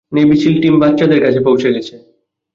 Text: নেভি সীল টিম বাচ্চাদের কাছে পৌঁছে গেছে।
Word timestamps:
নেভি 0.11 0.35
সীল 0.41 0.55
টিম 0.61 0.75
বাচ্চাদের 0.79 1.19
কাছে 1.21 1.39
পৌঁছে 1.39 1.69
গেছে। 1.75 1.95